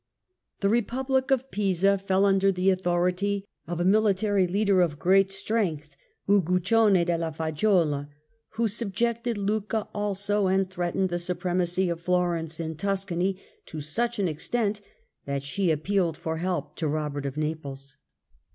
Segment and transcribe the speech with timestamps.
[0.61, 5.29] The EepubHc of Pisa fell under the authority of a Florence mihtary leader of great
[5.31, 5.95] strength,
[6.27, 8.07] Uguccione della Fag *"'^^^^^ giuola,
[8.53, 14.27] who subjected Lucca also and threatened the supremacy of Florence in Tuscany to such an
[14.27, 14.81] extent
[15.25, 17.95] that she appealed for help to Robert of Naples.